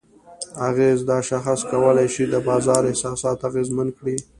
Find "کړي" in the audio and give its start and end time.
3.97-4.15